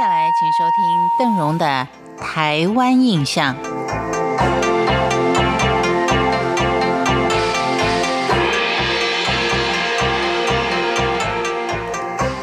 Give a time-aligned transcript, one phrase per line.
[0.00, 1.86] 接下来，请收听邓荣的
[2.18, 3.54] 《台湾印象》。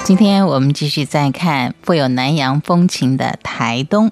[0.03, 4.11] 今天我们继续再看富有南洋风情的台东，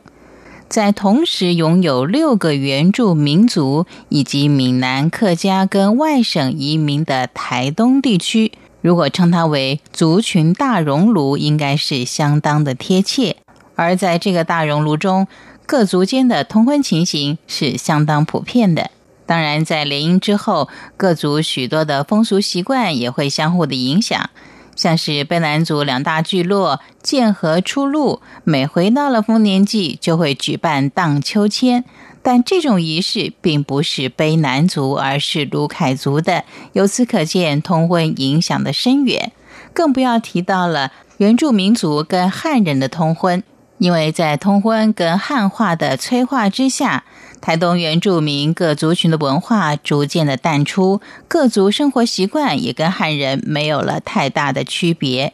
[0.67, 8.53] 在同时拥有六个原住民族以及闽南客家跟外省移民的台东地区，
[8.85, 13.37] 如果称它为族群大熔炉，应该是相当的贴切。
[13.73, 15.25] 而在这个大熔炉中，
[15.65, 18.91] 各族间的通婚情形是相当普遍的。
[19.25, 24.29] 当然，在联姻之后，各族许多的风俗习惯也会相互的影响。
[24.75, 31.85] 像是卑南族两大聚落剑河出路，每回到了丰年祭就会举办荡秋千，
[32.21, 36.43] 但这种仪式并不是卑南族，而是卢凯族的。
[36.73, 39.31] 由此可见，通婚影响的深远。
[39.73, 43.41] 更不要提到了原住民族跟汉人的通婚，
[43.77, 47.05] 因为在通婚跟汉化的催化之下。
[47.45, 55.31] 台东原住民各族群的文化逐渐的淡出，各族生活习惯也跟汉人没有了太大的区别。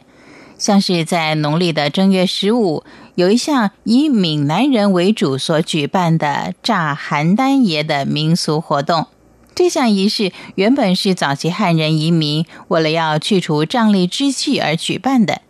[0.58, 9.06] 像是在农历的正月十五，有一项以闽南人为主所举办的炸邯郸爷的民俗活动。
[9.54, 15.40] 这项仪式原本是早期汉人移民为了要去除瘴疠之气而举办的，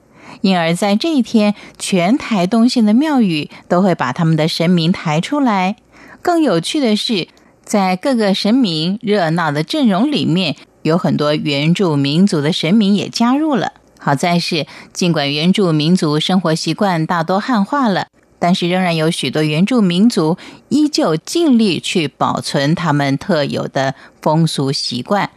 [0.42, 5.74] 因而在这一天，全台东县的庙宇都会把他们的神明抬出来。
[6.23, 7.27] 更有趣的是，
[7.65, 13.73] 在各个神明热闹的阵容里面，有很多原住民族的神明也加入了。
[13.98, 18.06] 好在是，尽管原住民族生活习惯大多汉化了，
[18.39, 25.31] 但是仍然有许多原住民族依旧尽力去保存他们特有的风俗习惯。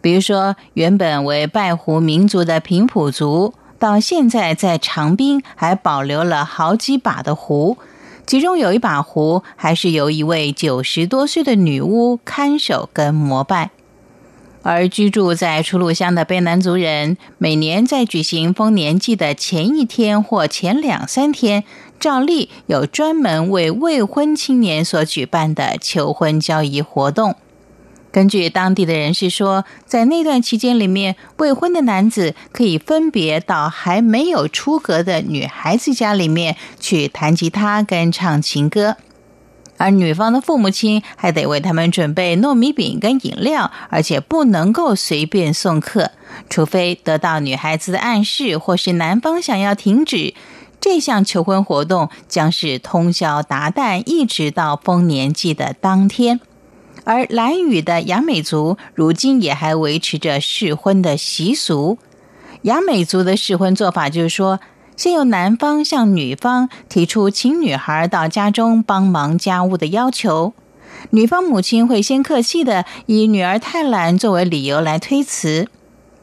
[0.00, 7.78] 比如说，原本为拜胡民族的平埔族，到现在在长滨还保留了好几把的壶。
[8.26, 13.70] 其中有一把壶，还是由一位九十多岁的女巫看守跟膜拜。
[14.62, 21.64] 而居住在楚鲁乡的卑南族人，每年在举行丰年祭的前一天或前两三天，
[22.00, 27.36] 照例有专门为未婚青年所举办的求婚交易活动。
[28.14, 38.96] 根据当地的人士说，在那段期间里面，未婚的男子可以分别到还没有出阁的女孩子家里面去弹吉他跟唱情歌，
[39.78, 46.12] 而女方的父母亲还得为他们准备糯米饼跟饮料，而且不能够随便送客，
[46.48, 50.34] 除非得到女孩子的暗示，或是男方想要停止
[50.80, 56.38] 这项求婚活动，将是通宵达旦，一直到丰年祭的当天。
[57.04, 61.98] 而兰屿的雅美族如今也还维持着试婚的习俗。
[62.62, 64.58] 雅美族的试婚做法就是说，
[64.96, 70.54] 先由男方向女方提出请女孩到家中帮忙家务的要求，
[71.10, 75.68] 女方母亲会先客气的以女儿太懒作为理由来推辞。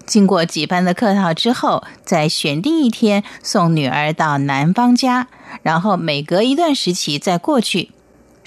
[0.07, 5.27] 经过几番的客套之后，再选定一天送女儿到男方家，
[5.61, 7.91] 然后每隔一段时期再过去。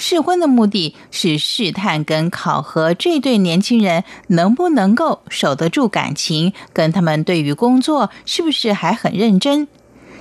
[0.07, 9.67] 试婚的目的是试探跟考核这对年轻人能不能够守得住感情，跟他们对于工作是不是还很认真。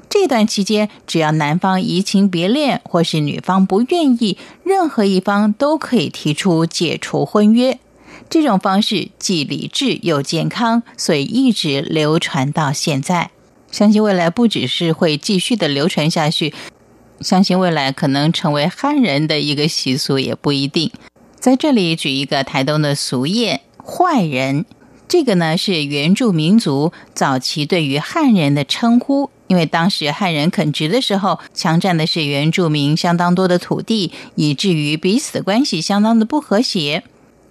[0.10, 7.78] 这段期间，只要男方移情别恋，或是女方不愿意，任何一方都可以提出解除婚约。
[8.30, 13.32] 这种方式既理智又健康，所以一直流传到现在。
[13.70, 16.54] 相信未来不只是会继续的流传下去。
[17.20, 20.92] 相信未来可能成为汉人的一个习俗也不一定。
[21.40, 24.66] 在这里举一个台东的俗谚“坏人”，
[25.08, 37.04] 这个呢是原住民族早期对于汉人的称呼，因为当时汉人垦殖的时候，强占的是原住民相当多的土地，以至于彼此的关系相当的不和谐。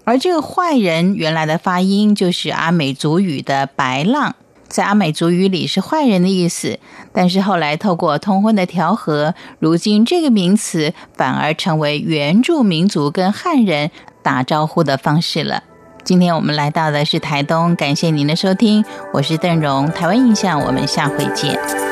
[0.05, 4.35] 而这个“坏人”原来的发音就是阿美族语的“白浪”。
[4.73, 6.79] 在阿美族语里是坏人的意思，
[7.13, 13.91] 但是后来透过通婚的调和，如今这个名词反而成为原住民族跟汉人
[14.23, 15.63] 打招呼的方式了。
[16.05, 18.83] 今天我们来到的是台东，感谢您的收听，
[19.13, 21.92] 我是邓荣，台湾印象，我们下回见。